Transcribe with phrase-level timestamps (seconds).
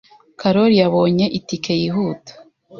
[0.39, 2.31] Karoli yabonye itike yihuta.